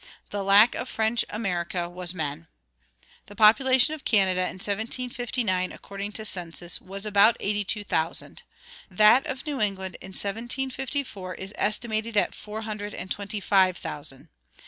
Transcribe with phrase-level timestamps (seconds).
[0.31, 2.47] The lack of French America was men.
[3.27, 9.27] The population of Canada in 1759, according to census, was about eighty two thousand;[27:2] that
[9.27, 14.29] of New England in 1754 is estimated at four hundred and twenty five thousand.